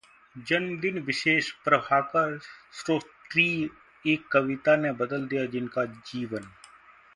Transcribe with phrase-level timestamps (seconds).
[0.35, 2.39] जन्मदिन विशेषः प्रभाकर
[2.73, 3.69] श्रोत्रिय,
[4.05, 6.51] एक कविता ने बदल दिया जिनका जीवन